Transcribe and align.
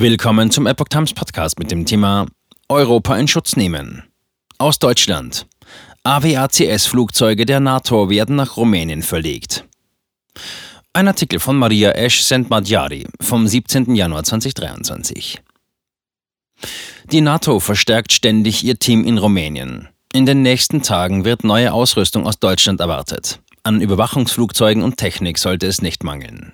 Willkommen 0.00 0.52
zum 0.52 0.68
Epoch 0.68 0.86
Times 0.86 1.12
Podcast 1.12 1.58
mit 1.58 1.72
dem 1.72 1.84
Thema 1.84 2.26
Europa 2.68 3.16
in 3.16 3.26
Schutz 3.26 3.56
nehmen. 3.56 4.04
Aus 4.56 4.78
Deutschland. 4.78 5.48
AWACS-Flugzeuge 6.04 7.44
der 7.44 7.58
NATO 7.58 8.08
werden 8.08 8.36
nach 8.36 8.56
Rumänien 8.56 9.02
verlegt. 9.02 9.64
Ein 10.92 11.08
Artikel 11.08 11.40
von 11.40 11.56
Maria 11.56 11.90
Esch 11.90 12.22
Sentmadjari 12.22 13.08
vom 13.20 13.48
17. 13.48 13.96
Januar 13.96 14.22
2023. 14.22 15.42
Die 17.10 17.20
NATO 17.20 17.58
verstärkt 17.58 18.12
ständig 18.12 18.62
ihr 18.62 18.78
Team 18.78 19.04
in 19.04 19.18
Rumänien. 19.18 19.88
In 20.12 20.26
den 20.26 20.42
nächsten 20.42 20.80
Tagen 20.82 21.24
wird 21.24 21.42
neue 21.42 21.72
Ausrüstung 21.72 22.24
aus 22.24 22.38
Deutschland 22.38 22.78
erwartet. 22.78 23.40
An 23.64 23.80
Überwachungsflugzeugen 23.80 24.84
und 24.84 24.96
Technik 24.96 25.38
sollte 25.38 25.66
es 25.66 25.82
nicht 25.82 26.04
mangeln. 26.04 26.52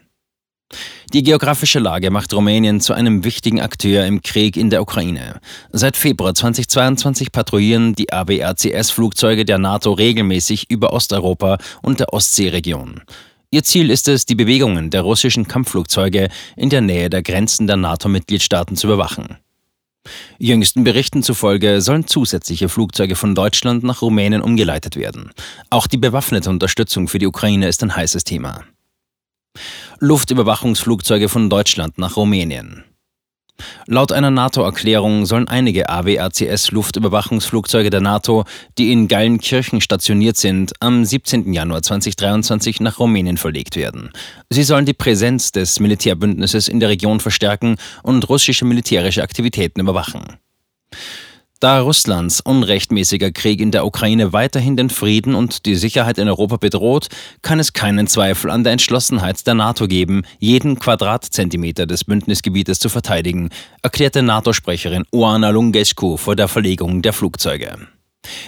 Die 1.14 1.22
geografische 1.22 1.78
Lage 1.78 2.10
macht 2.10 2.34
Rumänien 2.34 2.80
zu 2.80 2.92
einem 2.92 3.22
wichtigen 3.22 3.60
Akteur 3.60 4.04
im 4.04 4.20
Krieg 4.20 4.56
in 4.56 4.68
der 4.68 4.82
Ukraine. 4.82 5.40
Seit 5.70 5.96
Februar 5.96 6.34
2022 6.34 7.30
patrouillieren 7.30 7.94
die 7.94 8.12
ABRCS-Flugzeuge 8.12 9.44
der 9.44 9.58
NATO 9.58 9.92
regelmäßig 9.92 10.72
über 10.72 10.92
Osteuropa 10.92 11.58
und 11.82 12.00
der 12.00 12.12
Ostseeregion. 12.12 13.02
Ihr 13.52 13.62
Ziel 13.62 13.90
ist 13.90 14.08
es, 14.08 14.26
die 14.26 14.34
Bewegungen 14.34 14.90
der 14.90 15.02
russischen 15.02 15.46
Kampfflugzeuge 15.46 16.30
in 16.56 16.70
der 16.70 16.80
Nähe 16.80 17.10
der 17.10 17.22
Grenzen 17.22 17.68
der 17.68 17.76
NATO-Mitgliedstaaten 17.76 18.74
zu 18.74 18.88
überwachen. 18.88 19.38
Jüngsten 20.38 20.82
Berichten 20.82 21.22
zufolge 21.22 21.80
sollen 21.80 22.08
zusätzliche 22.08 22.68
Flugzeuge 22.68 23.14
von 23.14 23.36
Deutschland 23.36 23.84
nach 23.84 24.02
Rumänien 24.02 24.42
umgeleitet 24.42 24.96
werden. 24.96 25.30
Auch 25.70 25.86
die 25.86 25.96
bewaffnete 25.96 26.50
Unterstützung 26.50 27.06
für 27.06 27.20
die 27.20 27.28
Ukraine 27.28 27.68
ist 27.68 27.84
ein 27.84 27.94
heißes 27.94 28.24
Thema. 28.24 28.64
Luftüberwachungsflugzeuge 30.00 31.28
von 31.28 31.48
Deutschland 31.48 31.98
nach 31.98 32.16
Rumänien. 32.16 32.82
Laut 33.86 34.10
einer 34.12 34.30
NATO-Erklärung 34.30 35.26
sollen 35.26 35.48
einige 35.48 35.88
AWACS-Luftüberwachungsflugzeuge 35.88 37.88
der 37.88 38.00
NATO, 38.00 38.44
die 38.76 38.92
in 38.92 39.08
Gallenkirchen 39.08 39.80
stationiert 39.80 40.36
sind, 40.36 40.72
am 40.80 41.04
17. 41.04 41.52
Januar 41.52 41.82
2023 41.82 42.80
nach 42.80 42.98
Rumänien 42.98 43.36
verlegt 43.36 43.76
werden. 43.76 44.10
Sie 44.50 44.64
sollen 44.64 44.86
die 44.86 44.92
Präsenz 44.92 45.52
des 45.52 45.78
Militärbündnisses 45.78 46.66
in 46.68 46.80
der 46.80 46.88
Region 46.88 47.20
verstärken 47.20 47.76
und 48.02 48.28
russische 48.28 48.64
militärische 48.64 49.22
Aktivitäten 49.22 49.78
überwachen. 49.80 50.24
Da 51.60 51.80
Russlands 51.80 52.40
unrechtmäßiger 52.40 53.30
Krieg 53.30 53.60
in 53.60 53.70
der 53.70 53.86
Ukraine 53.86 54.32
weiterhin 54.32 54.76
den 54.76 54.90
Frieden 54.90 55.34
und 55.34 55.64
die 55.66 55.76
Sicherheit 55.76 56.18
in 56.18 56.28
Europa 56.28 56.56
bedroht, 56.56 57.08
kann 57.42 57.58
es 57.58 57.72
keinen 57.72 58.06
Zweifel 58.06 58.50
an 58.50 58.64
der 58.64 58.72
Entschlossenheit 58.72 59.46
der 59.46 59.54
NATO 59.54 59.88
geben, 59.88 60.24
jeden 60.38 60.78
Quadratzentimeter 60.78 61.86
des 61.86 62.04
Bündnisgebietes 62.04 62.80
zu 62.80 62.88
verteidigen, 62.88 63.48
erklärte 63.82 64.22
NATO-Sprecherin 64.22 65.04
Oana 65.10 65.50
Lungescu 65.50 66.16
vor 66.16 66.36
der 66.36 66.48
Verlegung 66.48 67.02
der 67.02 67.12
Flugzeuge. 67.12 67.88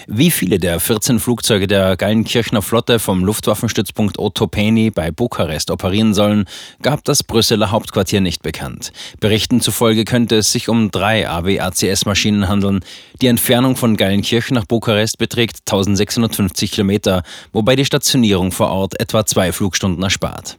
Wie 0.07 0.31
viele 0.31 0.59
der 0.59 0.81
14 0.81 1.21
Flugzeuge 1.21 1.67
der 1.67 1.97
Gallenkirchner 1.97 2.63
Flotte 2.63 2.99
vom 2.99 3.25
Luftwaffenstützpunkt 3.25 4.19
Otopeni 4.19 4.91
bei 4.91 5.11
Bukarest 5.11 5.71
operieren 5.71 6.15
sollen, 6.15 6.47
gab 6.83 7.05
das 7.05 7.23
Brüsseler 7.23 7.71
Hauptquartier 7.71 8.21
nicht 8.21 8.43
bekannt. 8.43 8.93
Berichten 9.21 9.61
zufolge 9.61 10.05
könnte 10.05 10.37
es 10.37 10.53
sich 10.53 10.69
um 10.69 10.91
drei 10.91 11.29
AWACS-Maschinen 11.29 12.49
handeln. 12.49 12.81
Die 13.21 13.27
Entfernung 13.27 13.77
von 13.77 13.97
Gallenkirchen 13.97 14.55
nach 14.55 14.67
Bukarest 14.67 15.19
beträgt 15.19 15.61
1650 15.67 16.73
Kilometer, 16.73 17.23
wobei 17.53 17.77
die 17.77 17.85
Stationierung 17.85 18.53
vor 18.53 18.71
Ort 18.71 18.99
etwa 19.01 19.27
zwei 19.27 19.53
Flugstunden 19.53 20.03
erspart. 20.03 20.59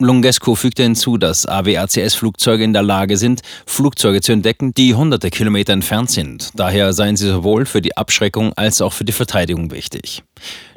Lungesco 0.00 0.54
fügte 0.54 0.84
hinzu, 0.84 1.18
dass 1.18 1.44
AWACS-Flugzeuge 1.44 2.62
in 2.62 2.72
der 2.72 2.84
Lage 2.84 3.16
sind, 3.16 3.42
Flugzeuge 3.66 4.20
zu 4.20 4.30
entdecken, 4.30 4.72
die 4.72 4.94
hunderte 4.94 5.28
Kilometer 5.30 5.72
entfernt 5.72 6.08
sind. 6.10 6.50
Daher 6.54 6.92
seien 6.92 7.16
sie 7.16 7.28
sowohl 7.28 7.66
für 7.66 7.82
die 7.82 7.96
Abschreckung 7.96 8.52
als 8.52 8.80
auch 8.80 8.92
für 8.92 9.04
die 9.04 9.12
Verteidigung 9.12 9.72
wichtig. 9.72 10.22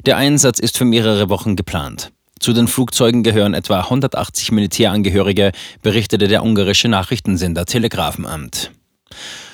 Der 0.06 0.16
Einsatz 0.16 0.58
ist 0.58 0.76
für 0.76 0.84
mehrere 0.84 1.28
Wochen 1.28 1.54
geplant. 1.54 2.10
Zu 2.40 2.52
den 2.52 2.66
Flugzeugen 2.66 3.22
gehören 3.22 3.54
etwa 3.54 3.78
180 3.82 4.50
Militärangehörige, 4.50 5.52
berichtete 5.82 6.26
der 6.26 6.42
ungarische 6.42 6.88
Nachrichtensender 6.88 7.64
Telegrafenamt. 7.64 8.72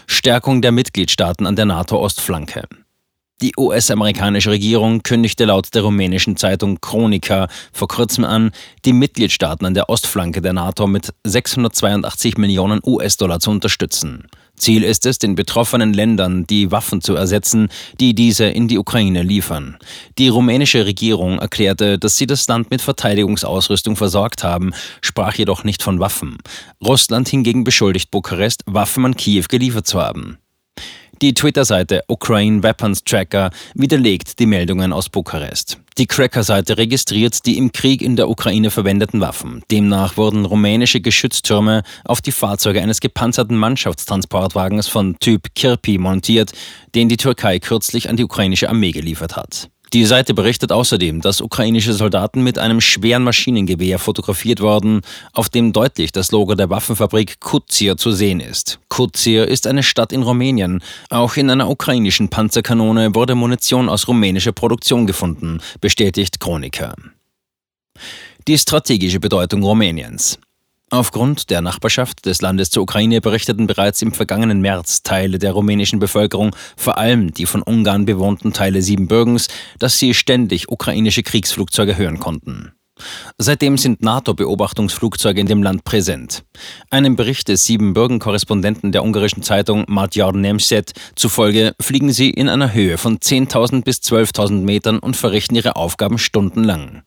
Stärkung 0.06 0.62
der 0.62 0.72
Mitgliedstaaten 0.72 1.46
an 1.46 1.56
der 1.56 1.66
NATO-Ostflanke. 1.66 2.62
Die 3.40 3.52
US-amerikanische 3.56 4.50
Regierung 4.50 5.04
kündigte 5.04 5.44
laut 5.44 5.72
der 5.72 5.82
rumänischen 5.82 6.36
Zeitung 6.36 6.80
Chronica 6.80 7.46
vor 7.72 7.86
kurzem 7.86 8.24
an, 8.24 8.50
die 8.84 8.92
Mitgliedstaaten 8.92 9.64
an 9.64 9.74
der 9.74 9.88
Ostflanke 9.88 10.42
der 10.42 10.52
NATO 10.52 10.88
mit 10.88 11.14
682 11.22 12.36
Millionen 12.36 12.80
US-Dollar 12.84 13.38
zu 13.38 13.52
unterstützen. 13.52 14.26
Ziel 14.56 14.82
ist 14.82 15.06
es, 15.06 15.20
den 15.20 15.36
betroffenen 15.36 15.92
Ländern 15.92 16.48
die 16.48 16.72
Waffen 16.72 17.00
zu 17.00 17.14
ersetzen, 17.14 17.68
die 18.00 18.12
diese 18.12 18.46
in 18.46 18.66
die 18.66 18.78
Ukraine 18.78 19.22
liefern. 19.22 19.78
Die 20.18 20.26
rumänische 20.26 20.84
Regierung 20.84 21.38
erklärte, 21.38 21.96
dass 21.96 22.16
sie 22.16 22.26
das 22.26 22.48
Land 22.48 22.72
mit 22.72 22.82
Verteidigungsausrüstung 22.82 23.94
versorgt 23.94 24.42
haben, 24.42 24.72
sprach 25.00 25.34
jedoch 25.34 25.62
nicht 25.62 25.84
von 25.84 26.00
Waffen. 26.00 26.38
Russland 26.84 27.28
hingegen 27.28 27.62
beschuldigt 27.62 28.10
Bukarest, 28.10 28.62
Waffen 28.66 29.04
an 29.04 29.16
Kiew 29.16 29.44
geliefert 29.48 29.86
zu 29.86 30.02
haben. 30.02 30.38
Die 31.20 31.34
Twitter-Seite 31.34 32.04
Ukraine 32.06 32.62
Weapons 32.62 33.02
Tracker 33.02 33.50
widerlegt 33.74 34.38
die 34.38 34.46
Meldungen 34.46 34.92
aus 34.92 35.08
Bukarest. 35.08 35.80
Die 35.98 36.06
Cracker-Seite 36.06 36.78
registriert 36.78 37.44
die 37.44 37.58
im 37.58 37.72
Krieg 37.72 38.02
in 38.02 38.14
der 38.14 38.28
Ukraine 38.28 38.70
verwendeten 38.70 39.20
Waffen. 39.20 39.64
Demnach 39.68 40.16
wurden 40.16 40.44
rumänische 40.44 41.00
Geschütztürme 41.00 41.82
auf 42.04 42.20
die 42.20 42.30
Fahrzeuge 42.30 42.80
eines 42.80 43.00
gepanzerten 43.00 43.56
Mannschaftstransportwagens 43.56 44.86
von 44.86 45.18
Typ 45.18 45.56
Kirpi 45.56 45.98
montiert, 45.98 46.52
den 46.94 47.08
die 47.08 47.16
Türkei 47.16 47.58
kürzlich 47.58 48.08
an 48.08 48.16
die 48.16 48.24
ukrainische 48.24 48.68
Armee 48.68 48.92
geliefert 48.92 49.34
hat. 49.34 49.70
Die 49.92 50.04
Seite 50.04 50.34
berichtet 50.34 50.70
außerdem, 50.70 51.20
dass 51.20 51.40
ukrainische 51.40 51.92
Soldaten 51.92 52.42
mit 52.42 52.58
einem 52.58 52.80
schweren 52.80 53.24
Maschinengewehr 53.24 53.98
fotografiert 53.98 54.60
wurden, 54.60 55.00
auf 55.32 55.48
dem 55.48 55.72
deutlich 55.72 56.12
das 56.12 56.30
Logo 56.30 56.54
der 56.54 56.68
Waffenfabrik 56.68 57.40
Kutzir 57.40 57.96
zu 57.96 58.10
sehen 58.10 58.40
ist. 58.40 58.78
Kutzir 58.88 59.48
ist 59.48 59.66
eine 59.66 59.82
Stadt 59.82 60.12
in 60.12 60.22
Rumänien. 60.22 60.82
Auch 61.08 61.36
in 61.36 61.48
einer 61.48 61.70
ukrainischen 61.70 62.28
Panzerkanone 62.28 63.14
wurde 63.14 63.34
Munition 63.34 63.88
aus 63.88 64.08
rumänischer 64.08 64.52
Produktion 64.52 65.06
gefunden, 65.06 65.60
bestätigt 65.80 66.40
Chroniker. 66.40 66.94
Die 68.46 68.58
strategische 68.58 69.20
Bedeutung 69.20 69.62
Rumäniens. 69.62 70.38
Aufgrund 70.90 71.50
der 71.50 71.60
Nachbarschaft 71.60 72.24
des 72.24 72.40
Landes 72.40 72.70
zur 72.70 72.82
Ukraine 72.82 73.20
berichteten 73.20 73.66
bereits 73.66 74.00
im 74.00 74.12
vergangenen 74.12 74.62
März 74.62 75.02
Teile 75.02 75.38
der 75.38 75.52
rumänischen 75.52 75.98
Bevölkerung, 75.98 76.56
vor 76.78 76.96
allem 76.96 77.32
die 77.34 77.44
von 77.44 77.62
Ungarn 77.62 78.06
bewohnten 78.06 78.54
Teile 78.54 78.80
Siebenbürgens, 78.80 79.48
dass 79.78 79.98
sie 79.98 80.14
ständig 80.14 80.70
ukrainische 80.70 81.22
Kriegsflugzeuge 81.22 81.98
hören 81.98 82.18
konnten. 82.18 82.72
Seitdem 83.36 83.78
sind 83.78 84.02
NATO-Beobachtungsflugzeuge 84.02 85.40
in 85.40 85.46
dem 85.46 85.62
Land 85.62 85.84
präsent. 85.84 86.42
Einem 86.90 87.16
Bericht 87.16 87.48
des 87.48 87.64
Siebenbürgen-Korrespondenten 87.64 88.90
der 88.90 89.04
ungarischen 89.04 89.42
Zeitung 89.42 89.84
Magyar 89.88 90.32
Nemzet 90.32 90.92
zufolge 91.14 91.74
fliegen 91.80 92.12
sie 92.12 92.30
in 92.30 92.48
einer 92.48 92.72
Höhe 92.72 92.98
von 92.98 93.18
10.000 93.18 93.84
bis 93.84 93.98
12.000 93.98 94.62
Metern 94.62 94.98
und 94.98 95.16
verrichten 95.16 95.54
ihre 95.54 95.76
Aufgaben 95.76 96.18
stundenlang. 96.18 97.02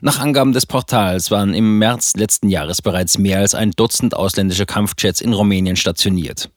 Nach 0.00 0.20
Angaben 0.20 0.52
des 0.52 0.66
Portals 0.66 1.30
waren 1.30 1.54
im 1.54 1.78
März 1.78 2.14
letzten 2.14 2.48
Jahres 2.48 2.82
bereits 2.82 3.18
mehr 3.18 3.38
als 3.38 3.54
ein 3.54 3.72
Dutzend 3.72 4.14
ausländischer 4.14 4.66
Kampfjets 4.66 5.20
in 5.20 5.32
Rumänien 5.32 5.76
stationiert. 5.76 6.50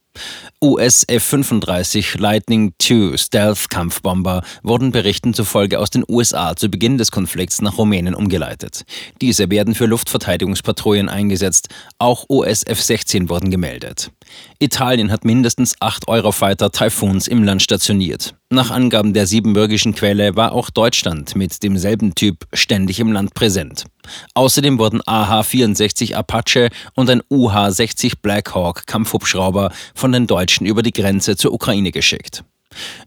US 0.64 1.03
F-35 1.08 2.20
Lightning 2.20 2.74
II 2.81 3.18
Stealth-Kampfbomber 3.18 4.44
wurden 4.64 4.92
Berichten 4.92 5.34
zufolge 5.34 5.80
aus 5.80 5.90
den 5.90 6.03
USA 6.08 6.56
zu 6.56 6.70
Beginn 6.70 6.98
des 6.98 7.12
Konflikts 7.12 7.62
nach 7.62 7.78
Rumänien 7.78 8.16
umgeleitet. 8.16 8.84
Diese 9.22 9.50
werden 9.50 9.75
für 9.75 9.86
Luftverteidigungspatrouillen 9.86 11.09
eingesetzt. 11.09 11.70
Auch 12.00 12.25
US 12.30 12.64
F-16 12.64 13.30
wurden 13.30 13.52
gemeldet. 13.52 14.12
Italien 14.59 15.12
hat 15.12 15.25
mindestens 15.25 15.75
acht 15.80 16.07
Eurofighter 16.07 16.72
Typhoons 16.72 17.28
im 17.28 17.44
Land 17.44 17.62
stationiert. 17.62 18.34
Nach 18.50 18.72
Angaben 18.72 19.13
der 19.13 19.28
siebenbürgischen 19.28 19.95
Quelle 19.95 20.36
war 20.36 20.51
auch 20.54 20.69
Deutschland 20.69 21.36
mit 21.36 21.62
demselben 21.63 22.16
Typ 22.16 22.45
ständig 22.54 23.00
im 23.00 23.12
Land 23.12 23.34
präsent. 23.34 23.86
Außerdem 24.34 24.80
wurden 24.80 25.02
AH-64 25.06 26.13
Apache 26.13 26.69
und 26.94 27.10
ein 27.10 27.22
UH-60 27.30 28.13
Blackhawk 28.22 28.88
Kampfhubschrauber 28.88 29.72
von 29.94 30.12
den 30.12 30.28
Deutschen 30.28 30.66
über 30.66 30.84
die 30.84 30.94
Grenze 30.94 31.36
zur 31.36 31.54
Ukraine 31.54 31.92
geschickt. 31.92 32.44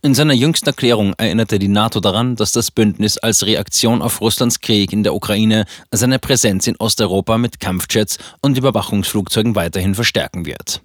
In 0.02 0.14
seiner 0.14 0.34
jüngsten 0.34 0.66
Erklärung 0.66 1.14
erinnerte 1.18 1.58
die 1.58 1.68
NATO 1.68 2.00
daran, 2.00 2.36
dass 2.36 2.52
das 2.52 2.70
Bündnis 2.70 3.18
als 3.18 3.44
Reaktion 3.44 4.02
auf 4.02 4.20
Russlands 4.20 4.60
Krieg 4.60 4.92
in 4.92 5.02
der 5.02 5.14
Ukraine 5.14 5.66
seine 5.90 6.18
Präsenz 6.18 6.66
in 6.66 6.76
Osteuropa 6.76 7.38
mit 7.38 7.60
Kampfjets 7.60 8.18
und 8.40 8.56
Überwachungsflugzeugen 8.56 9.54
weiterhin 9.54 9.94
verstärken 9.94 10.46
wird. 10.46 10.80